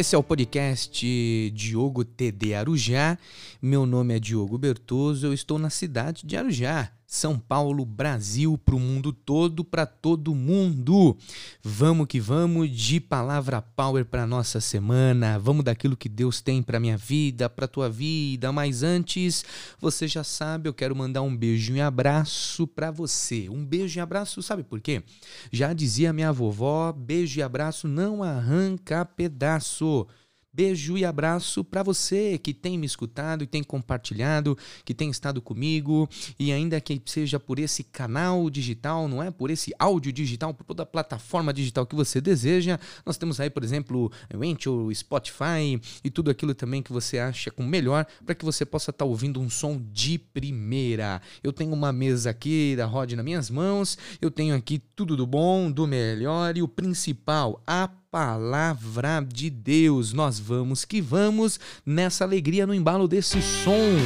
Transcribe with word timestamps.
Esse 0.00 0.14
é 0.14 0.18
o 0.18 0.22
podcast 0.22 1.50
Diogo 1.50 2.06
TD 2.06 2.54
Arujá. 2.54 3.18
Meu 3.60 3.84
nome 3.84 4.16
é 4.16 4.18
Diogo 4.18 4.56
Bertoso, 4.56 5.26
eu 5.26 5.34
estou 5.34 5.58
na 5.58 5.68
cidade 5.68 6.24
de 6.24 6.38
Arujá. 6.38 6.90
São 7.12 7.36
Paulo, 7.36 7.84
Brasil, 7.84 8.56
para 8.56 8.76
o 8.76 8.78
mundo 8.78 9.12
todo, 9.12 9.64
para 9.64 9.84
todo 9.84 10.32
mundo. 10.32 11.16
Vamos 11.60 12.06
que 12.06 12.20
vamos 12.20 12.70
de 12.70 13.00
palavra 13.00 13.60
power 13.60 14.04
para 14.04 14.28
nossa 14.28 14.60
semana. 14.60 15.36
Vamos 15.36 15.64
daquilo 15.64 15.96
que 15.96 16.08
Deus 16.08 16.40
tem 16.40 16.62
para 16.62 16.78
minha 16.78 16.96
vida, 16.96 17.50
para 17.50 17.66
tua 17.66 17.90
vida. 17.90 18.52
Mas 18.52 18.84
antes, 18.84 19.44
você 19.80 20.06
já 20.06 20.22
sabe, 20.22 20.68
eu 20.68 20.72
quero 20.72 20.94
mandar 20.94 21.22
um 21.22 21.36
beijo 21.36 21.74
e 21.74 21.80
abraço 21.80 22.64
para 22.64 22.92
você. 22.92 23.48
Um 23.50 23.66
beijo 23.66 23.98
e 23.98 24.00
abraço, 24.00 24.40
sabe 24.40 24.62
por 24.62 24.80
quê? 24.80 25.02
Já 25.50 25.72
dizia 25.72 26.12
minha 26.12 26.32
vovó, 26.32 26.92
beijo 26.92 27.40
e 27.40 27.42
abraço 27.42 27.88
não 27.88 28.22
arranca 28.22 29.04
pedaço. 29.04 30.06
Beijo 30.52 30.98
e 30.98 31.04
abraço 31.04 31.62
para 31.62 31.80
você 31.80 32.36
que 32.36 32.52
tem 32.52 32.76
me 32.76 32.84
escutado 32.84 33.44
e 33.44 33.46
tem 33.46 33.62
compartilhado, 33.62 34.58
que 34.84 34.92
tem 34.92 35.08
estado 35.08 35.40
comigo 35.40 36.08
e 36.40 36.50
ainda 36.50 36.80
que 36.80 37.00
seja 37.06 37.38
por 37.38 37.60
esse 37.60 37.84
canal 37.84 38.50
digital, 38.50 39.06
não 39.06 39.22
é? 39.22 39.30
Por 39.30 39.48
esse 39.48 39.72
áudio 39.78 40.12
digital, 40.12 40.52
por 40.52 40.64
toda 40.64 40.82
a 40.82 40.86
plataforma 40.86 41.52
digital 41.52 41.86
que 41.86 41.94
você 41.94 42.20
deseja. 42.20 42.80
Nós 43.06 43.16
temos 43.16 43.38
aí, 43.38 43.48
por 43.48 43.62
exemplo, 43.62 44.10
o 44.34 44.42
Anchor, 44.42 44.92
Spotify 44.92 45.80
e 46.02 46.10
tudo 46.10 46.32
aquilo 46.32 46.52
também 46.52 46.82
que 46.82 46.92
você 46.92 47.20
acha 47.20 47.52
com 47.52 47.62
melhor 47.62 48.04
para 48.26 48.34
que 48.34 48.44
você 48.44 48.66
possa 48.66 48.90
estar 48.90 49.04
tá 49.04 49.08
ouvindo 49.08 49.40
um 49.40 49.48
som 49.48 49.80
de 49.92 50.18
primeira. 50.18 51.22
Eu 51.44 51.52
tenho 51.52 51.72
uma 51.72 51.92
mesa 51.92 52.30
aqui 52.30 52.74
da 52.76 52.86
Rod 52.86 53.12
nas 53.12 53.24
minhas 53.24 53.50
mãos, 53.50 53.96
eu 54.20 54.32
tenho 54.32 54.56
aqui 54.56 54.82
tudo 54.96 55.16
do 55.16 55.28
bom, 55.28 55.70
do 55.70 55.86
melhor 55.86 56.56
e 56.56 56.62
o 56.62 56.66
principal, 56.66 57.62
a 57.64 57.88
palavra 58.10 59.24
de 59.26 59.48
Deus. 59.48 60.12
Nós 60.12 60.40
vamos 60.40 60.84
que 60.84 61.00
vamos 61.00 61.60
nessa 61.86 62.24
alegria 62.24 62.66
no 62.66 62.74
embalo 62.74 63.06
desse 63.06 63.40
som. 63.40 63.96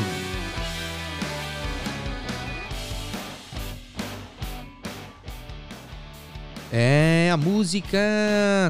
É, 6.70 7.30
a 7.32 7.36
música 7.36 7.98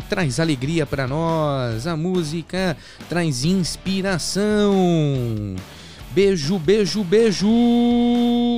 traz 0.09 0.39
alegria 0.39 0.87
para 0.87 1.09
nós, 1.09 1.87
a 1.87 1.97
música 1.97 2.77
traz 3.09 3.45
inspiração. 3.45 4.77
Beijo, 6.13 6.61
beijo, 6.61 7.03
beijo. 7.03 7.49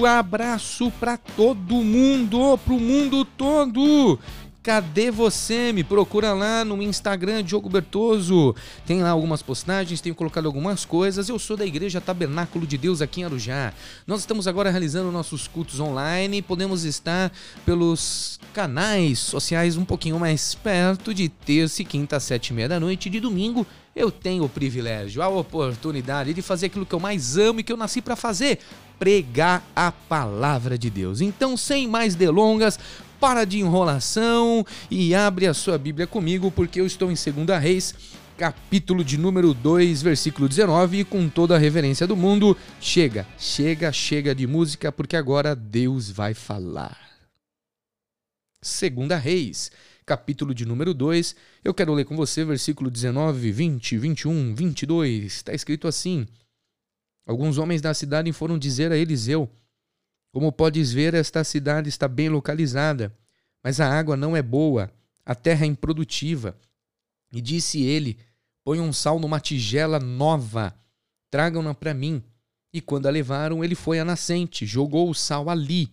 Abraço 0.06 0.90
para 1.00 1.16
todo 1.16 1.76
mundo, 1.76 2.58
pro 2.58 2.78
mundo 2.78 3.24
todo. 3.24 4.18
Cadê 4.66 5.12
você? 5.12 5.72
Me 5.72 5.84
procura 5.84 6.32
lá 6.32 6.64
no 6.64 6.82
Instagram, 6.82 7.44
Diogo 7.44 7.68
Bertoso. 7.68 8.52
Tem 8.84 9.00
lá 9.00 9.10
algumas 9.10 9.40
postagens, 9.40 10.00
tenho 10.00 10.12
colocado 10.12 10.46
algumas 10.46 10.84
coisas. 10.84 11.28
Eu 11.28 11.38
sou 11.38 11.56
da 11.56 11.64
Igreja 11.64 12.00
Tabernáculo 12.00 12.66
de 12.66 12.76
Deus 12.76 13.00
aqui 13.00 13.20
em 13.20 13.24
Arujá. 13.24 13.72
Nós 14.08 14.18
estamos 14.22 14.48
agora 14.48 14.68
realizando 14.68 15.12
nossos 15.12 15.46
cultos 15.46 15.78
online. 15.78 16.42
Podemos 16.42 16.82
estar 16.82 17.30
pelos 17.64 18.40
canais 18.52 19.20
sociais 19.20 19.76
um 19.76 19.84
pouquinho 19.84 20.18
mais 20.18 20.56
perto 20.56 21.14
de 21.14 21.28
terça 21.28 21.82
e 21.82 21.84
quinta, 21.84 22.18
sete 22.18 22.48
e 22.48 22.52
meia 22.52 22.68
da 22.68 22.80
noite. 22.80 23.08
De 23.08 23.20
domingo, 23.20 23.64
eu 23.94 24.10
tenho 24.10 24.42
o 24.42 24.48
privilégio, 24.48 25.22
a 25.22 25.28
oportunidade 25.28 26.34
de 26.34 26.42
fazer 26.42 26.66
aquilo 26.66 26.84
que 26.84 26.94
eu 26.94 26.98
mais 26.98 27.38
amo 27.38 27.60
e 27.60 27.62
que 27.62 27.72
eu 27.72 27.76
nasci 27.76 28.02
para 28.02 28.16
fazer 28.16 28.58
pregar 28.98 29.62
a 29.74 29.92
palavra 29.92 30.78
de 30.78 30.90
Deus. 30.90 31.20
Então, 31.20 31.56
sem 31.56 31.86
mais 31.86 32.14
delongas, 32.14 32.78
para 33.20 33.44
de 33.44 33.58
enrolação 33.58 34.64
e 34.90 35.14
abre 35.14 35.46
a 35.46 35.54
sua 35.54 35.78
Bíblia 35.78 36.06
comigo, 36.06 36.50
porque 36.50 36.80
eu 36.80 36.86
estou 36.86 37.10
em 37.10 37.14
2 37.14 37.60
Reis, 37.60 37.94
capítulo 38.36 39.02
de 39.02 39.16
número 39.16 39.54
2, 39.54 40.02
versículo 40.02 40.48
19, 40.48 41.00
e 41.00 41.04
com 41.04 41.28
toda 41.28 41.56
a 41.56 41.58
reverência 41.58 42.06
do 42.06 42.16
mundo, 42.16 42.56
chega, 42.80 43.26
chega, 43.38 43.92
chega 43.92 44.34
de 44.34 44.46
música, 44.46 44.92
porque 44.92 45.16
agora 45.16 45.54
Deus 45.54 46.10
vai 46.10 46.34
falar. 46.34 46.98
2 48.62 49.20
Reis, 49.20 49.70
capítulo 50.04 50.54
de 50.54 50.66
número 50.66 50.92
2, 50.92 51.34
eu 51.64 51.72
quero 51.72 51.94
ler 51.94 52.04
com 52.04 52.16
você 52.16 52.44
versículo 52.44 52.90
19, 52.90 53.50
20, 53.52 53.98
21, 53.98 54.54
22, 54.54 55.24
está 55.24 55.52
escrito 55.52 55.88
assim: 55.88 56.26
Alguns 57.26 57.58
homens 57.58 57.80
da 57.80 57.92
cidade 57.92 58.32
foram 58.32 58.58
dizer 58.58 58.92
a 58.92 58.96
Eliseu: 58.96 59.50
como 60.36 60.52
podes 60.52 60.92
ver, 60.92 61.14
esta 61.14 61.42
cidade 61.42 61.88
está 61.88 62.06
bem 62.06 62.28
localizada, 62.28 63.10
mas 63.64 63.80
a 63.80 63.88
água 63.88 64.18
não 64.18 64.36
é 64.36 64.42
boa, 64.42 64.92
a 65.24 65.34
terra 65.34 65.64
é 65.64 65.66
improdutiva. 65.66 66.54
E 67.32 67.40
disse 67.40 67.82
ele: 67.82 68.18
Põe 68.62 68.78
um 68.78 68.92
sal 68.92 69.18
numa 69.18 69.40
tigela 69.40 69.98
nova, 69.98 70.78
tragam-na 71.30 71.72
para 71.72 71.94
mim. 71.94 72.22
E 72.70 72.82
quando 72.82 73.06
a 73.06 73.10
levaram, 73.10 73.64
ele 73.64 73.74
foi 73.74 73.98
à 73.98 74.04
nascente, 74.04 74.66
jogou 74.66 75.08
o 75.08 75.14
sal 75.14 75.48
ali. 75.48 75.90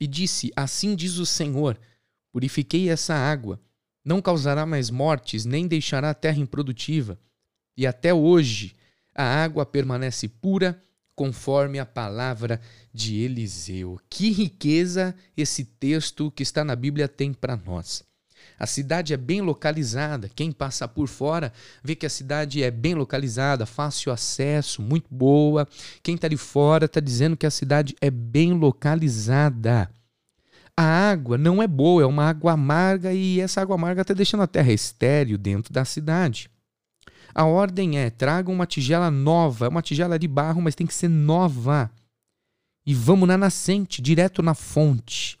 E 0.00 0.06
disse: 0.06 0.50
Assim 0.56 0.96
diz 0.96 1.18
o 1.18 1.26
Senhor: 1.26 1.78
Purifiquei 2.32 2.88
essa 2.88 3.14
água, 3.14 3.60
não 4.02 4.22
causará 4.22 4.64
mais 4.64 4.88
mortes, 4.88 5.44
nem 5.44 5.68
deixará 5.68 6.08
a 6.08 6.14
terra 6.14 6.38
improdutiva. 6.38 7.20
E 7.76 7.86
até 7.86 8.14
hoje 8.14 8.74
a 9.14 9.24
água 9.24 9.66
permanece 9.66 10.26
pura 10.26 10.82
conforme 11.18 11.80
a 11.80 11.84
palavra 11.84 12.60
de 12.94 13.16
Eliseu. 13.16 13.98
Que 14.08 14.30
riqueza 14.30 15.12
esse 15.36 15.64
texto 15.64 16.30
que 16.30 16.44
está 16.44 16.64
na 16.64 16.76
Bíblia 16.76 17.08
tem 17.08 17.34
para 17.34 17.56
nós. 17.56 18.04
A 18.56 18.68
cidade 18.68 19.12
é 19.12 19.16
bem 19.16 19.40
localizada. 19.40 20.30
Quem 20.32 20.52
passa 20.52 20.86
por 20.86 21.08
fora 21.08 21.52
vê 21.82 21.96
que 21.96 22.06
a 22.06 22.10
cidade 22.10 22.62
é 22.62 22.70
bem 22.70 22.94
localizada, 22.94 23.66
fácil 23.66 24.12
acesso, 24.12 24.80
muito 24.80 25.12
boa. 25.12 25.66
Quem 26.04 26.14
está 26.14 26.28
de 26.28 26.36
fora 26.36 26.84
está 26.84 27.00
dizendo 27.00 27.36
que 27.36 27.46
a 27.46 27.50
cidade 27.50 27.96
é 28.00 28.12
bem 28.12 28.52
localizada. 28.52 29.90
A 30.76 31.10
água 31.10 31.36
não 31.36 31.60
é 31.60 31.66
boa, 31.66 32.00
é 32.00 32.06
uma 32.06 32.28
água 32.28 32.52
amarga 32.52 33.12
e 33.12 33.40
essa 33.40 33.60
água 33.60 33.74
amarga 33.74 34.02
está 34.02 34.14
deixando 34.14 34.44
a 34.44 34.46
terra 34.46 34.72
estéril 34.72 35.36
dentro 35.36 35.72
da 35.72 35.84
cidade. 35.84 36.48
A 37.34 37.44
ordem 37.44 37.98
é: 37.98 38.10
traga 38.10 38.50
uma 38.50 38.66
tigela 38.66 39.10
nova, 39.10 39.66
é 39.66 39.68
uma 39.68 39.82
tigela 39.82 40.18
de 40.18 40.28
barro, 40.28 40.62
mas 40.62 40.74
tem 40.74 40.86
que 40.86 40.94
ser 40.94 41.08
nova. 41.08 41.90
E 42.86 42.94
vamos 42.94 43.28
na 43.28 43.36
nascente, 43.36 44.00
direto 44.00 44.42
na 44.42 44.54
fonte. 44.54 45.38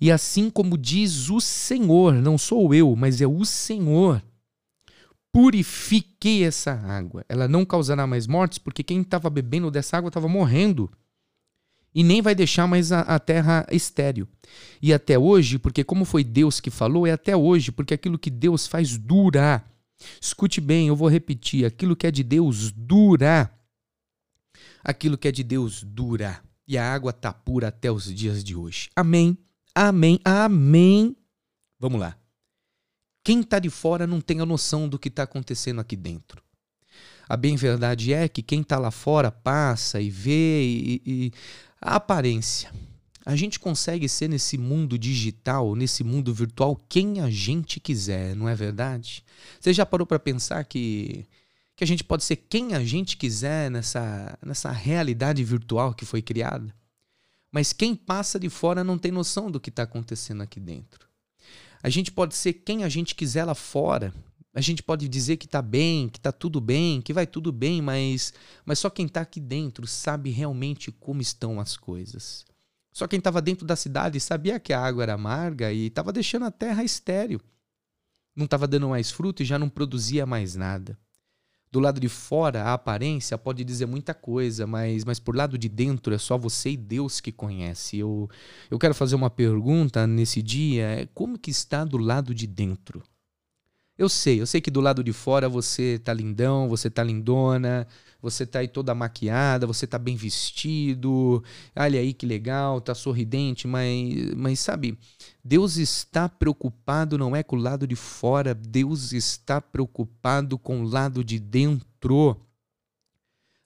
E 0.00 0.10
assim 0.10 0.50
como 0.50 0.76
diz 0.76 1.30
o 1.30 1.40
Senhor, 1.40 2.12
não 2.14 2.36
sou 2.36 2.74
eu, 2.74 2.96
mas 2.96 3.20
é 3.20 3.26
o 3.26 3.44
Senhor, 3.44 4.20
purifiquei 5.32 6.44
essa 6.44 6.72
água. 6.72 7.24
Ela 7.28 7.46
não 7.46 7.64
causará 7.64 8.04
mais 8.04 8.26
mortes, 8.26 8.58
porque 8.58 8.82
quem 8.82 9.00
estava 9.00 9.30
bebendo 9.30 9.70
dessa 9.70 9.96
água 9.96 10.08
estava 10.08 10.28
morrendo. 10.28 10.90
E 11.94 12.02
nem 12.02 12.20
vai 12.22 12.34
deixar 12.34 12.66
mais 12.66 12.90
a, 12.90 13.00
a 13.02 13.18
terra 13.18 13.66
estéril. 13.70 14.26
E 14.80 14.92
até 14.92 15.18
hoje, 15.18 15.58
porque 15.58 15.84
como 15.84 16.04
foi 16.04 16.24
Deus 16.24 16.58
que 16.58 16.70
falou, 16.70 17.06
é 17.06 17.12
até 17.12 17.36
hoje, 17.36 17.70
porque 17.70 17.94
aquilo 17.94 18.18
que 18.18 18.30
Deus 18.30 18.66
faz 18.66 18.96
dura. 18.96 19.64
Escute 20.20 20.60
bem, 20.60 20.88
eu 20.88 20.96
vou 20.96 21.08
repetir: 21.08 21.64
aquilo 21.64 21.96
que 21.96 22.06
é 22.06 22.10
de 22.10 22.22
Deus 22.22 22.72
dura. 22.72 23.52
Aquilo 24.82 25.16
que 25.16 25.28
é 25.28 25.32
de 25.32 25.42
Deus 25.42 25.82
dura. 25.82 26.42
E 26.66 26.78
a 26.78 26.92
água 26.92 27.10
está 27.10 27.32
pura 27.32 27.68
até 27.68 27.90
os 27.90 28.12
dias 28.12 28.42
de 28.42 28.54
hoje. 28.54 28.88
Amém, 28.96 29.36
amém, 29.74 30.18
amém. 30.24 31.16
Vamos 31.78 32.00
lá. 32.00 32.16
Quem 33.24 33.40
está 33.40 33.58
de 33.58 33.70
fora 33.70 34.06
não 34.06 34.20
tem 34.20 34.40
a 34.40 34.46
noção 34.46 34.88
do 34.88 34.98
que 34.98 35.08
está 35.08 35.22
acontecendo 35.22 35.80
aqui 35.80 35.96
dentro. 35.96 36.42
A 37.28 37.36
bem 37.36 37.56
verdade 37.56 38.12
é 38.12 38.28
que 38.28 38.42
quem 38.42 38.60
está 38.60 38.78
lá 38.78 38.90
fora 38.90 39.30
passa 39.30 40.00
e 40.00 40.10
vê 40.10 40.62
e, 40.62 41.02
e 41.06 41.32
a 41.80 41.96
aparência. 41.96 42.70
A 43.24 43.36
gente 43.36 43.60
consegue 43.60 44.08
ser 44.08 44.28
nesse 44.28 44.58
mundo 44.58 44.98
digital, 44.98 45.76
nesse 45.76 46.02
mundo 46.02 46.34
virtual, 46.34 46.76
quem 46.88 47.20
a 47.20 47.30
gente 47.30 47.78
quiser, 47.78 48.34
não 48.34 48.48
é 48.48 48.54
verdade? 48.54 49.24
Você 49.60 49.72
já 49.72 49.86
parou 49.86 50.06
para 50.06 50.18
pensar 50.18 50.64
que, 50.64 51.24
que 51.76 51.84
a 51.84 51.86
gente 51.86 52.02
pode 52.02 52.24
ser 52.24 52.36
quem 52.36 52.74
a 52.74 52.84
gente 52.84 53.16
quiser 53.16 53.70
nessa, 53.70 54.36
nessa 54.44 54.72
realidade 54.72 55.42
virtual 55.44 55.94
que 55.94 56.04
foi 56.04 56.20
criada? 56.20 56.74
Mas 57.50 57.72
quem 57.72 57.94
passa 57.94 58.40
de 58.40 58.48
fora 58.48 58.82
não 58.82 58.98
tem 58.98 59.12
noção 59.12 59.50
do 59.50 59.60
que 59.60 59.68
está 59.68 59.84
acontecendo 59.84 60.42
aqui 60.42 60.58
dentro. 60.58 61.06
A 61.82 61.88
gente 61.88 62.10
pode 62.10 62.34
ser 62.34 62.54
quem 62.54 62.82
a 62.82 62.88
gente 62.88 63.14
quiser 63.14 63.44
lá 63.44 63.54
fora. 63.54 64.12
A 64.54 64.60
gente 64.60 64.82
pode 64.82 65.08
dizer 65.08 65.36
que 65.36 65.46
está 65.46 65.62
bem, 65.62 66.08
que 66.08 66.18
está 66.18 66.32
tudo 66.32 66.60
bem, 66.60 67.00
que 67.00 67.12
vai 67.12 67.26
tudo 67.26 67.52
bem, 67.52 67.80
mas, 67.80 68.34
mas 68.64 68.78
só 68.78 68.90
quem 68.90 69.06
está 69.06 69.20
aqui 69.20 69.40
dentro 69.40 69.86
sabe 69.86 70.30
realmente 70.30 70.90
como 70.90 71.22
estão 71.22 71.60
as 71.60 71.76
coisas. 71.76 72.44
Só 72.92 73.08
quem 73.08 73.18
estava 73.18 73.40
dentro 73.40 73.66
da 73.66 73.74
cidade 73.74 74.20
sabia 74.20 74.60
que 74.60 74.72
a 74.72 74.80
água 74.80 75.02
era 75.02 75.14
amarga 75.14 75.72
e 75.72 75.86
estava 75.86 76.12
deixando 76.12 76.44
a 76.44 76.50
terra 76.50 76.84
estéril. 76.84 77.40
Não 78.36 78.44
estava 78.44 78.68
dando 78.68 78.88
mais 78.88 79.10
fruto 79.10 79.42
e 79.42 79.46
já 79.46 79.58
não 79.58 79.68
produzia 79.68 80.26
mais 80.26 80.54
nada. 80.54 80.98
Do 81.70 81.80
lado 81.80 81.98
de 81.98 82.08
fora, 82.08 82.64
a 82.64 82.74
aparência 82.74 83.38
pode 83.38 83.64
dizer 83.64 83.86
muita 83.86 84.12
coisa, 84.12 84.66
mas, 84.66 85.06
mas 85.06 85.18
por 85.18 85.34
lado 85.34 85.56
de 85.56 85.70
dentro 85.70 86.12
é 86.14 86.18
só 86.18 86.36
você 86.36 86.72
e 86.72 86.76
Deus 86.76 87.18
que 87.18 87.32
conhece. 87.32 87.98
Eu, 87.98 88.28
eu 88.70 88.78
quero 88.78 88.94
fazer 88.94 89.14
uma 89.14 89.30
pergunta 89.30 90.06
nesse 90.06 90.42
dia: 90.42 90.84
é 90.84 91.06
como 91.14 91.38
que 91.38 91.50
está 91.50 91.82
do 91.82 91.96
lado 91.96 92.34
de 92.34 92.46
dentro? 92.46 93.02
Eu 94.02 94.08
sei, 94.08 94.40
eu 94.40 94.46
sei 94.48 94.60
que 94.60 94.68
do 94.68 94.80
lado 94.80 95.04
de 95.04 95.12
fora 95.12 95.48
você 95.48 95.96
tá 95.96 96.12
lindão, 96.12 96.68
você 96.68 96.90
tá 96.90 97.04
lindona, 97.04 97.86
você 98.20 98.44
tá 98.44 98.58
aí 98.58 98.66
toda 98.66 98.92
maquiada, 98.96 99.64
você 99.64 99.86
tá 99.86 99.96
bem 99.96 100.16
vestido, 100.16 101.40
olha 101.76 102.00
aí 102.00 102.12
que 102.12 102.26
legal, 102.26 102.80
tá 102.80 102.96
sorridente, 102.96 103.68
mas, 103.68 104.34
mas 104.36 104.58
sabe, 104.58 104.98
Deus 105.44 105.76
está 105.76 106.28
preocupado 106.28 107.16
não 107.16 107.36
é 107.36 107.44
com 107.44 107.54
o 107.54 107.60
lado 107.60 107.86
de 107.86 107.94
fora, 107.94 108.52
Deus 108.52 109.12
está 109.12 109.60
preocupado 109.60 110.58
com 110.58 110.82
o 110.82 110.84
lado 110.84 111.22
de 111.22 111.38
dentro. 111.38 112.36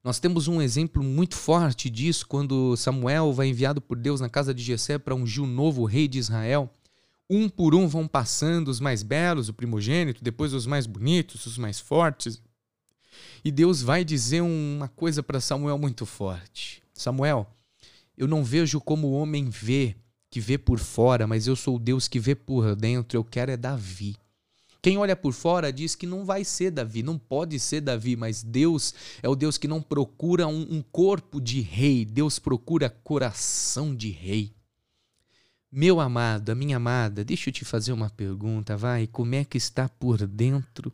Nós 0.04 0.20
temos 0.20 0.48
um 0.48 0.60
exemplo 0.60 1.02
muito 1.02 1.34
forte 1.34 1.88
disso 1.88 2.26
quando 2.26 2.76
Samuel 2.76 3.32
vai 3.32 3.48
enviado 3.48 3.80
por 3.80 3.96
Deus 3.96 4.20
na 4.20 4.28
casa 4.28 4.52
de 4.52 4.62
Jessé 4.62 4.98
para 4.98 5.14
ungir 5.14 5.42
o 5.42 5.46
novo 5.46 5.86
rei 5.86 6.06
de 6.06 6.18
Israel. 6.18 6.70
Um 7.28 7.48
por 7.48 7.74
um 7.74 7.88
vão 7.88 8.06
passando 8.06 8.68
os 8.68 8.78
mais 8.78 9.02
belos, 9.02 9.48
o 9.48 9.54
primogênito, 9.54 10.22
depois 10.22 10.52
os 10.52 10.66
mais 10.66 10.86
bonitos, 10.86 11.44
os 11.46 11.58
mais 11.58 11.80
fortes. 11.80 12.40
E 13.44 13.50
Deus 13.50 13.82
vai 13.82 14.04
dizer 14.04 14.42
uma 14.42 14.88
coisa 14.88 15.22
para 15.22 15.40
Samuel 15.40 15.78
muito 15.78 16.06
forte: 16.06 16.82
Samuel, 16.94 17.46
eu 18.16 18.28
não 18.28 18.44
vejo 18.44 18.80
como 18.80 19.08
o 19.08 19.12
homem 19.12 19.50
vê, 19.50 19.96
que 20.30 20.40
vê 20.40 20.56
por 20.56 20.78
fora, 20.78 21.26
mas 21.26 21.46
eu 21.46 21.56
sou 21.56 21.76
o 21.76 21.80
Deus 21.80 22.06
que 22.08 22.20
vê 22.20 22.34
por 22.34 22.76
dentro. 22.76 23.18
Eu 23.18 23.24
quero 23.24 23.50
é 23.50 23.56
Davi. 23.56 24.16
Quem 24.80 24.96
olha 24.96 25.16
por 25.16 25.32
fora 25.32 25.72
diz 25.72 25.96
que 25.96 26.06
não 26.06 26.24
vai 26.24 26.44
ser 26.44 26.70
Davi, 26.70 27.02
não 27.02 27.18
pode 27.18 27.58
ser 27.58 27.80
Davi, 27.80 28.14
mas 28.14 28.44
Deus 28.44 28.94
é 29.20 29.28
o 29.28 29.34
Deus 29.34 29.58
que 29.58 29.66
não 29.66 29.82
procura 29.82 30.46
um, 30.46 30.76
um 30.76 30.80
corpo 30.80 31.40
de 31.40 31.60
rei, 31.60 32.04
Deus 32.04 32.38
procura 32.38 32.88
coração 32.88 33.92
de 33.92 34.10
rei. 34.10 34.52
Meu 35.70 36.00
amado, 36.00 36.50
a 36.50 36.54
minha 36.54 36.76
amada, 36.76 37.24
deixa 37.24 37.50
eu 37.50 37.52
te 37.52 37.64
fazer 37.64 37.92
uma 37.92 38.08
pergunta, 38.08 38.76
vai, 38.76 39.06
como 39.06 39.34
é 39.34 39.44
que 39.44 39.58
está 39.58 39.88
por 39.88 40.26
dentro? 40.26 40.92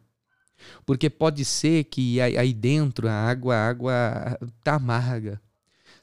Porque 0.87 1.11
pode 1.11 1.45
ser 1.45 1.85
que 1.85 2.21
aí 2.21 2.53
dentro 2.55 3.09
a 3.09 3.13
água, 3.13 3.55
a 3.55 3.69
água 3.69 4.39
tá 4.63 4.75
amarga. 4.75 5.41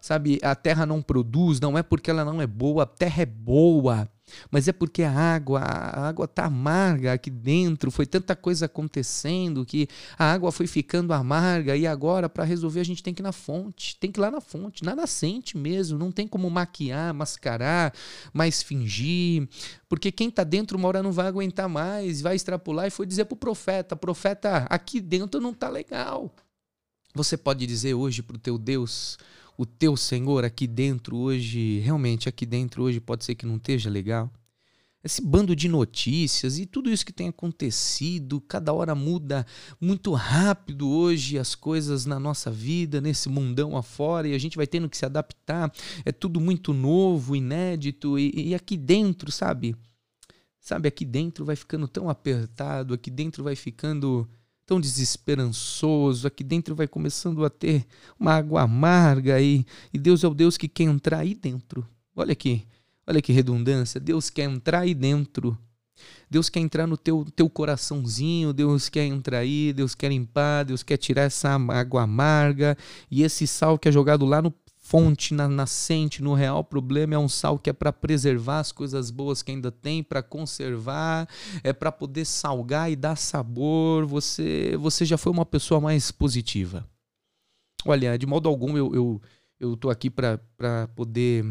Sabe, 0.02 0.40
a 0.42 0.56
terra 0.56 0.86
não 0.86 1.02
produz, 1.02 1.60
não 1.60 1.78
é 1.78 1.84
porque 1.84 2.10
ela 2.10 2.24
não 2.24 2.42
é 2.42 2.48
boa, 2.48 2.84
a 2.84 2.86
terra 2.86 3.24
é 3.24 3.26
boa 3.26 4.10
mas 4.52 4.68
é 4.68 4.72
porque 4.72 5.04
a 5.04 5.12
água, 5.12 5.60
a 5.60 6.08
água 6.08 6.28
tá 6.28 6.46
amarga 6.46 7.14
aqui 7.14 7.30
dentro, 7.30 7.92
foi 7.92 8.06
tanta 8.06 8.36
coisa 8.36 8.66
acontecendo 8.66 9.66
que 9.66 9.88
a 10.18 10.32
água 10.32 10.52
foi 10.52 10.68
ficando 10.68 11.14
amarga 11.14 11.76
e 11.76 11.86
agora 11.86 12.30
para 12.30 12.44
resolver 12.44 12.80
a 12.80 12.86
gente 12.86 13.04
tem 13.04 13.14
que 13.14 13.22
ir 13.22 13.24
na 13.24 13.32
fonte, 13.32 13.98
tem 13.98 14.12
que 14.12 14.20
ir 14.20 14.22
lá 14.22 14.32
na 14.32 14.42
fonte, 14.42 14.84
na 14.84 14.96
nascente 14.96 15.58
mesmo, 15.58 15.98
não 15.98 16.12
tem 16.12 16.28
como 16.28 16.50
maquiar, 16.50 17.14
mascarar, 17.14 17.94
mais 18.34 18.62
fingir, 18.62 19.48
porque 19.88 20.12
quem 20.12 20.30
tá 20.30 20.44
dentro 20.44 20.78
uma 20.78 20.88
hora 20.88 21.04
não 21.04 21.12
vai 21.12 21.28
aguentar 21.28 21.70
mais, 21.70 22.22
vai 22.22 22.36
extrapolar 22.36 22.88
e 22.88 22.92
foi 22.92 23.06
dizer 23.06 23.26
pro 23.26 23.36
profeta, 23.36 23.96
profeta, 23.96 24.66
aqui 24.70 25.02
dentro 25.02 25.40
não 25.42 25.54
tá 25.54 25.70
legal. 25.70 26.34
Você 27.14 27.36
pode 27.36 27.66
dizer 27.66 27.96
hoje 27.96 28.22
pro 28.22 28.38
teu 28.38 28.58
Deus, 28.58 29.18
o 29.60 29.66
teu 29.66 29.98
Senhor 29.98 30.46
aqui 30.46 30.66
dentro 30.66 31.18
hoje, 31.18 31.80
realmente 31.80 32.30
aqui 32.30 32.46
dentro 32.46 32.82
hoje 32.82 33.02
pode 33.02 33.26
ser 33.26 33.36
que 33.36 33.46
não 33.46 33.58
esteja 33.58 33.90
legal. 33.90 34.32
Esse 35.04 35.22
bando 35.22 35.54
de 35.54 35.68
notícias 35.68 36.58
e 36.58 36.66
tudo 36.66 36.90
isso 36.90 37.06
que 37.06 37.12
tem 37.12 37.28
acontecido, 37.28 38.40
cada 38.40 38.72
hora 38.72 38.96
muda 38.96 39.46
muito 39.80 40.14
rápido 40.14 40.90
hoje 40.90 41.38
as 41.38 41.56
coisas 41.56 42.06
na 42.06 42.18
nossa 42.18 42.50
vida, 42.50 43.02
nesse 43.02 43.28
mundão 43.28 43.76
afora, 43.76 44.30
e 44.30 44.34
a 44.34 44.38
gente 44.38 44.56
vai 44.56 44.66
tendo 44.66 44.88
que 44.88 44.96
se 44.96 45.06
adaptar. 45.06 45.70
É 46.06 46.12
tudo 46.14 46.40
muito 46.40 46.72
novo, 46.72 47.36
inédito, 47.36 48.18
e, 48.18 48.32
e 48.34 48.56
aqui 48.56 48.78
dentro, 48.78 49.30
sabe? 49.30 49.76
Sabe, 50.58 50.88
aqui 50.88 51.04
dentro 51.04 51.44
vai 51.44 51.58
ficando 51.58 51.86
tão 51.86 52.10
apertado, 52.10 52.94
aqui 52.94 53.12
dentro 53.12 53.44
vai 53.44 53.58
ficando 53.58 54.26
tão 54.70 54.80
desesperançoso, 54.80 56.28
aqui 56.28 56.44
dentro 56.44 56.76
vai 56.76 56.88
começando 56.88 57.44
a 57.44 57.50
ter 57.50 57.88
uma 58.20 58.36
água 58.36 58.62
amarga 58.62 59.42
e, 59.42 59.66
e 59.92 59.98
Deus 59.98 60.24
é 60.24 60.28
o 60.28 60.34
Deus 60.36 60.58
que 60.58 60.68
quer 60.68 60.84
entrar 60.84 61.22
aí 61.22 61.34
dentro. 61.34 61.84
Olha 62.16 62.34
aqui, 62.34 62.68
olha 63.08 63.20
que 63.20 63.34
redundância, 63.34 64.00
Deus 64.00 64.30
quer 64.30 64.44
entrar 64.44 64.82
aí 64.82 64.94
dentro. 64.94 65.58
Deus 66.30 66.50
quer 66.50 66.60
entrar 66.60 66.86
no 66.86 66.96
teu, 66.96 67.26
teu 67.36 67.50
coraçãozinho, 67.50 68.54
Deus 68.54 68.90
quer 68.90 69.06
entrar 69.06 69.40
aí, 69.40 69.74
Deus 69.74 69.96
quer 69.96 70.10
limpar, 70.10 70.66
Deus 70.66 70.84
quer 70.84 70.98
tirar 70.98 71.24
essa 71.24 71.50
água 71.50 72.04
amarga 72.04 72.78
e 73.10 73.24
esse 73.24 73.48
sal 73.48 73.80
que 73.80 73.90
é 73.90 73.92
jogado 73.92 74.24
lá 74.24 74.40
no 74.40 74.54
fonte, 74.90 75.36
na 75.36 75.48
nascente, 75.48 76.24
no 76.24 76.34
real 76.34 76.64
problema 76.64 77.14
é 77.14 77.18
um 77.20 77.30
sal 77.30 77.60
que 77.60 77.70
é 77.70 77.74
para 77.74 77.94
preservar 77.94 78.58
as 78.58 78.72
coisas 78.72 79.12
boas 79.12 79.44
que 79.44 79.52
ainda 79.52 79.72
tem, 79.72 80.02
para 80.02 80.24
conservar, 80.24 81.30
é 81.64 81.72
para 81.72 81.92
poder 81.92 82.26
salgar 82.26 82.92
e 82.92 82.96
dar 82.96 83.16
sabor. 83.16 84.08
Você, 84.08 84.76
você 84.78 85.06
já 85.06 85.16
foi 85.16 85.32
uma 85.32 85.46
pessoa 85.46 85.80
mais 85.80 86.10
positiva. 86.10 86.90
Olha, 87.86 88.18
de 88.18 88.26
modo 88.26 88.50
algum 88.50 88.76
eu, 88.76 88.96
eu, 88.96 89.22
eu 89.60 89.78
tô 89.78 89.92
aqui 89.92 90.10
para 90.10 90.40
poder 90.96 91.46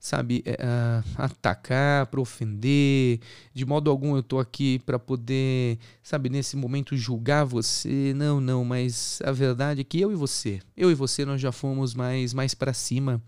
sabe, 0.00 0.44
uh, 0.46 1.04
atacar, 1.16 2.06
para 2.06 2.20
ofender. 2.20 3.20
De 3.52 3.66
modo 3.66 3.90
algum 3.90 4.14
eu 4.14 4.20
estou 4.20 4.38
aqui 4.38 4.78
para 4.80 4.98
poder, 4.98 5.78
sabe, 6.02 6.28
nesse 6.28 6.56
momento 6.56 6.96
julgar 6.96 7.44
você. 7.44 8.12
Não, 8.14 8.40
não, 8.40 8.64
mas 8.64 9.20
a 9.24 9.32
verdade 9.32 9.80
é 9.80 9.84
que 9.84 10.00
eu 10.00 10.12
e 10.12 10.14
você, 10.14 10.60
eu 10.76 10.90
e 10.90 10.94
você 10.94 11.24
nós 11.24 11.40
já 11.40 11.50
fomos 11.50 11.94
mais 11.94 12.32
mais 12.32 12.54
para 12.54 12.72
cima. 12.72 13.20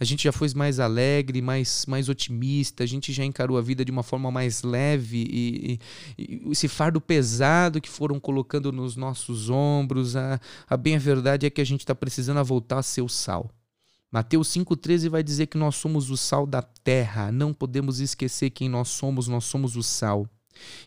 A 0.00 0.04
gente 0.04 0.24
já 0.24 0.32
foi 0.32 0.48
mais 0.54 0.80
alegre, 0.80 1.40
mais 1.40 1.86
mais 1.86 2.08
otimista, 2.08 2.82
a 2.84 2.86
gente 2.86 3.12
já 3.12 3.24
encarou 3.24 3.56
a 3.58 3.62
vida 3.62 3.84
de 3.84 3.92
uma 3.92 4.02
forma 4.02 4.30
mais 4.30 4.62
leve 4.62 5.26
e, 5.30 5.80
e, 6.18 6.42
e 6.46 6.50
esse 6.50 6.68
fardo 6.68 7.00
pesado 7.00 7.80
que 7.80 7.88
foram 7.88 8.18
colocando 8.18 8.72
nos 8.72 8.96
nossos 8.96 9.50
ombros, 9.50 10.16
a, 10.16 10.40
a 10.68 10.76
bem 10.76 10.96
a 10.96 10.98
verdade 10.98 11.46
é 11.46 11.50
que 11.50 11.60
a 11.60 11.64
gente 11.64 11.80
está 11.80 11.94
precisando 11.94 12.36
voltar 12.44 12.78
a 12.78 12.82
ser 12.82 13.02
o 13.02 13.08
sal. 13.08 13.50
Mateus 14.10 14.48
5,13 14.48 15.08
vai 15.08 15.22
dizer 15.22 15.46
que 15.46 15.58
nós 15.58 15.74
somos 15.76 16.10
o 16.10 16.16
sal 16.16 16.46
da 16.46 16.62
terra. 16.62 17.32
Não 17.32 17.52
podemos 17.52 17.98
esquecer 17.98 18.50
quem 18.50 18.68
nós 18.68 18.88
somos, 18.88 19.26
nós 19.26 19.44
somos 19.44 19.76
o 19.76 19.82
sal. 19.82 20.28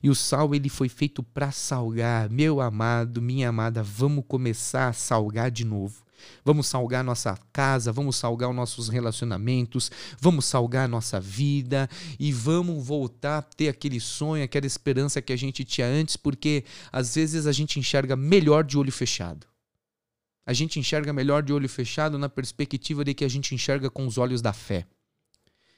E 0.02 0.10
o 0.10 0.16
sal 0.16 0.56
ele 0.56 0.70
foi 0.70 0.88
feito 0.90 1.22
para 1.22 1.52
salgar. 1.52 2.30
Meu 2.30 2.62
amado, 2.62 3.22
minha 3.22 3.50
amada, 3.50 3.84
vamos 3.84 4.24
começar 4.28 4.88
a 4.88 4.94
salgar 4.94 5.52
de 5.52 5.66
novo. 5.66 6.04
Vamos 6.44 6.68
salgar 6.68 7.04
nossa 7.04 7.38
casa, 7.54 7.92
vamos 7.92 8.16
salgar 8.16 8.50
os 8.50 8.56
nossos 8.56 8.90
relacionamentos, 8.90 9.90
vamos 10.20 10.46
salgar 10.46 10.88
nossa 10.88 11.20
vida 11.20 11.90
e 12.20 12.32
vamos 12.32 12.86
voltar 12.86 13.38
a 13.38 13.42
ter 13.42 13.70
aquele 13.70 14.00
sonho, 14.00 14.44
aquela 14.44 14.66
esperança 14.66 15.22
que 15.22 15.32
a 15.32 15.38
gente 15.38 15.64
tinha 15.64 15.88
antes, 15.88 16.18
porque 16.18 16.66
às 16.92 17.16
vezes 17.16 17.48
a 17.48 17.52
gente 17.52 17.80
enxerga 17.80 18.16
melhor 18.18 18.66
de 18.66 18.78
olho 18.78 18.92
fechado 18.92 19.49
a 20.46 20.54
gente 20.54 20.80
enxerga 20.80 21.14
melhor 21.14 21.44
de 21.44 21.54
olho 21.54 21.70
fechado 21.70 22.18
na 22.18 22.30
perspectiva 22.30 23.04
de 23.04 23.14
que 23.14 23.26
a 23.26 23.28
gente 23.28 23.54
enxerga 23.54 23.90
com 23.90 24.06
os 24.08 24.18
olhos 24.18 24.42
da 24.42 24.54
fé. 24.54 24.86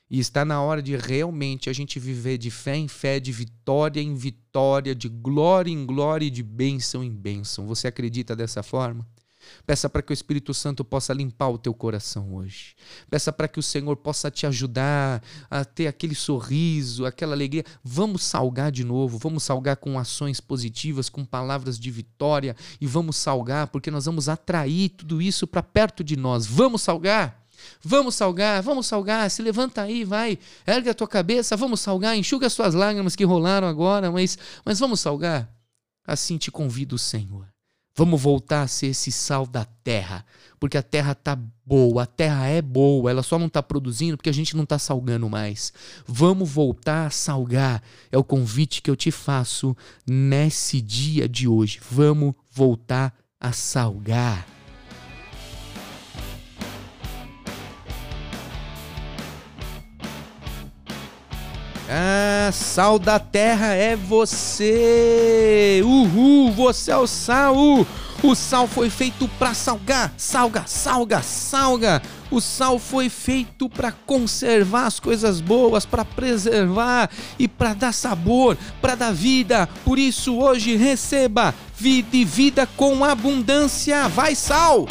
E 0.10 0.20
está 0.20 0.44
na 0.44 0.62
hora 0.62 0.82
de 0.82 0.96
realmente 0.98 1.70
a 1.70 1.74
gente 1.74 1.98
viver 1.98 2.38
de 2.38 2.52
fé 2.52 2.76
em 2.76 2.88
fé, 2.88 3.20
de 3.20 3.32
vitória 3.32 4.02
em 4.02 4.14
vitória, 4.14 4.94
de 4.94 5.08
glória 5.08 5.72
em 5.72 5.86
glória 5.86 6.26
e 6.26 6.30
de 6.30 6.44
bênção 6.44 7.02
em 7.02 7.10
bênção. 7.10 7.66
Você 7.66 7.88
acredita 7.88 8.36
dessa 8.36 8.62
forma? 8.62 9.08
Peça 9.66 9.90
para 9.90 10.02
que 10.02 10.12
o 10.12 10.14
Espírito 10.14 10.54
Santo 10.54 10.84
possa 10.84 11.14
limpar 11.14 11.50
o 11.50 11.58
teu 11.58 11.74
coração 11.74 12.36
hoje. 12.36 12.76
Peça 13.10 13.32
para 13.32 13.48
que 13.48 13.60
o 13.60 13.64
Senhor 13.64 13.96
possa 13.98 14.32
te 14.32 14.46
ajudar 14.46 15.24
a 15.50 15.64
ter 15.64 15.88
aquele 15.88 16.16
sorriso, 16.16 17.06
aquela 17.06 17.34
alegria. 17.34 17.64
Vamos 17.84 18.24
salgar 18.24 18.72
de 18.72 18.84
novo, 18.84 19.18
vamos 19.18 19.44
salgar 19.44 19.78
com 19.78 19.98
ações 19.98 20.40
positivas, 20.40 21.10
com 21.10 21.26
palavras 21.26 21.80
de 21.80 21.92
vitória 21.92 22.56
e 22.80 22.88
vamos 22.88 23.16
salgar 23.16 23.68
porque 23.68 23.92
nós 23.92 24.06
vamos 24.06 24.30
atrair 24.30 24.90
tudo 24.90 25.22
isso 25.22 25.48
para 25.48 25.64
perto 25.64 26.04
de 26.04 26.16
nós. 26.16 26.46
Vamos 26.46 26.82
salgar. 26.82 27.42
Vamos 27.84 28.16
salgar, 28.16 28.62
vamos 28.62 28.88
salgar, 28.88 29.30
se 29.30 29.42
levanta 29.42 29.84
aí, 29.84 30.04
vai, 30.04 30.40
ergue 30.66 30.90
a 30.90 30.94
tua 30.94 31.08
cabeça, 31.08 31.56
vamos 31.56 31.80
salgar, 31.80 32.18
enxuga 32.18 32.48
as 32.48 32.54
suas 32.54 32.74
lágrimas 32.74 33.16
que 33.16 33.24
rolaram 33.24 33.68
agora, 33.68 34.12
mas, 34.12 34.38
mas 34.66 34.80
vamos 34.80 35.00
salgar. 35.00 35.48
Assim 36.06 36.38
te 36.38 36.52
convido, 36.52 36.98
Senhor. 36.98 37.48
Vamos 37.96 38.22
voltar 38.22 38.62
a 38.62 38.68
ser 38.68 38.88
esse 38.88 39.12
sal 39.12 39.46
da 39.46 39.66
terra, 39.84 40.26
porque 40.60 40.78
a 40.78 40.84
terra 40.84 41.14
tá 41.14 41.38
boa, 41.66 42.04
a 42.04 42.06
terra 42.06 42.48
é 42.48 42.62
boa, 42.62 43.12
ela 43.12 43.22
só 43.22 43.38
não 43.38 43.48
está 43.48 43.62
produzindo 43.62 44.16
porque 44.16 44.30
a 44.30 44.34
gente 44.34 44.56
não 44.56 44.64
está 44.64 44.80
salgando 44.80 45.30
mais. 45.30 45.74
Vamos 46.08 46.50
voltar 46.50 47.08
a 47.08 47.10
salgar, 47.10 47.84
é 48.12 48.18
o 48.18 48.24
convite 48.24 48.82
que 48.82 48.90
eu 48.90 48.96
te 48.96 49.12
faço 49.12 49.76
nesse 50.08 50.80
dia 50.80 51.28
de 51.28 51.48
hoje. 51.48 51.82
Vamos 51.92 52.34
voltar 52.50 53.14
a 53.40 53.52
salgar. 53.52 54.61
Ah, 61.94 62.50
sal 62.54 62.98
da 62.98 63.20
terra 63.20 63.74
é 63.74 63.98
você! 63.98 65.82
Uhul, 65.84 66.50
você 66.54 66.90
é 66.90 66.96
o 66.96 67.06
sal! 67.06 67.86
O 68.24 68.34
sal 68.34 68.66
foi 68.66 68.90
feito 68.90 69.28
para 69.38 69.54
salgar, 69.54 70.14
salga, 70.16 70.64
salga, 70.66 71.22
salga. 71.22 72.02
O 72.32 72.40
sal 72.40 72.80
foi 72.80 73.10
feito 73.10 73.68
para 73.68 73.92
conservar 73.92 74.86
as 74.86 75.02
coisas 75.02 75.42
boas, 75.42 75.86
para 75.86 76.06
preservar 76.06 77.10
e 77.38 77.46
para 77.46 77.74
dar 77.74 77.92
sabor, 77.92 78.58
para 78.80 78.96
dar 78.96 79.12
vida. 79.12 79.68
Por 79.84 80.00
isso 80.00 80.38
hoje 80.38 80.78
receba 80.78 81.54
vida 81.76 82.16
e 82.16 82.24
vida 82.24 82.66
com 82.78 83.04
abundância. 83.04 84.08
Vai 84.08 84.34
sal! 84.34 84.88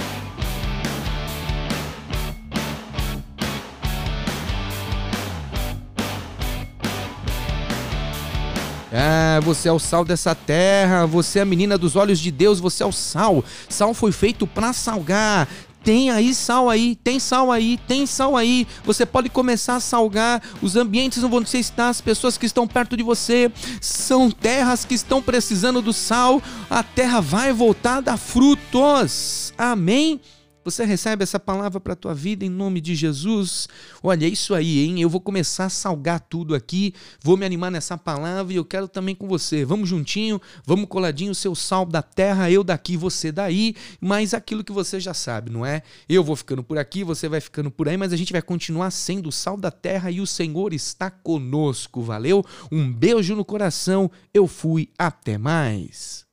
Ah, 9.02 9.40
você 9.40 9.66
é 9.66 9.72
o 9.72 9.78
sal 9.78 10.04
dessa 10.04 10.34
terra, 10.34 11.06
você 11.06 11.38
é 11.38 11.42
a 11.42 11.46
menina 11.46 11.78
dos 11.78 11.96
olhos 11.96 12.20
de 12.20 12.30
Deus, 12.30 12.60
você 12.60 12.82
é 12.82 12.86
o 12.86 12.92
sal. 12.92 13.42
Sal 13.66 13.94
foi 13.94 14.12
feito 14.12 14.46
para 14.46 14.74
salgar. 14.74 15.48
Tem 15.82 16.10
aí 16.10 16.34
sal 16.34 16.68
aí, 16.68 16.94
tem 16.96 17.18
sal 17.18 17.50
aí, 17.50 17.78
tem 17.88 18.04
sal 18.04 18.36
aí. 18.36 18.66
Você 18.84 19.06
pode 19.06 19.30
começar 19.30 19.76
a 19.76 19.80
salgar 19.80 20.42
os 20.60 20.76
ambientes 20.76 21.24
onde 21.24 21.48
você 21.48 21.56
está, 21.56 21.88
as 21.88 22.02
pessoas 22.02 22.36
que 22.36 22.44
estão 22.44 22.68
perto 22.68 22.94
de 22.94 23.02
você. 23.02 23.50
São 23.80 24.30
terras 24.30 24.84
que 24.84 24.92
estão 24.92 25.22
precisando 25.22 25.80
do 25.80 25.94
sal. 25.94 26.42
A 26.68 26.82
terra 26.82 27.22
vai 27.22 27.54
voltar 27.54 27.96
a 27.96 28.00
dar 28.02 28.18
frutos. 28.18 29.54
Amém? 29.56 30.20
Você 30.62 30.84
recebe 30.84 31.22
essa 31.22 31.40
palavra 31.40 31.80
para 31.80 31.94
a 31.94 31.96
tua 31.96 32.14
vida 32.14 32.44
em 32.44 32.50
nome 32.50 32.82
de 32.82 32.94
Jesus? 32.94 33.66
Olha, 34.02 34.26
é 34.26 34.28
isso 34.28 34.54
aí, 34.54 34.80
hein? 34.84 35.00
Eu 35.00 35.08
vou 35.08 35.20
começar 35.20 35.64
a 35.64 35.70
salgar 35.70 36.20
tudo 36.20 36.54
aqui, 36.54 36.92
vou 37.22 37.34
me 37.34 37.46
animar 37.46 37.70
nessa 37.70 37.96
palavra 37.96 38.52
e 38.52 38.56
eu 38.56 38.64
quero 38.64 38.86
também 38.86 39.14
com 39.14 39.26
você. 39.26 39.64
Vamos 39.64 39.88
juntinho, 39.88 40.38
vamos 40.66 40.86
coladinho, 40.86 41.34
seu 41.34 41.54
sal 41.54 41.86
da 41.86 42.02
terra, 42.02 42.50
eu 42.50 42.62
daqui, 42.62 42.94
você 42.94 43.32
daí, 43.32 43.74
mas 44.00 44.34
aquilo 44.34 44.62
que 44.62 44.72
você 44.72 45.00
já 45.00 45.14
sabe, 45.14 45.50
não 45.50 45.64
é? 45.64 45.82
Eu 46.06 46.22
vou 46.22 46.36
ficando 46.36 46.62
por 46.62 46.76
aqui, 46.76 47.02
você 47.02 47.26
vai 47.26 47.40
ficando 47.40 47.70
por 47.70 47.88
aí, 47.88 47.96
mas 47.96 48.12
a 48.12 48.16
gente 48.16 48.32
vai 48.32 48.42
continuar 48.42 48.90
sendo 48.90 49.30
o 49.30 49.32
sal 49.32 49.56
da 49.56 49.70
terra 49.70 50.10
e 50.10 50.20
o 50.20 50.26
Senhor 50.26 50.74
está 50.74 51.10
conosco, 51.10 52.02
valeu? 52.02 52.44
Um 52.70 52.92
beijo 52.92 53.34
no 53.34 53.46
coração, 53.46 54.10
eu 54.34 54.46
fui, 54.46 54.90
até 54.98 55.38
mais. 55.38 56.29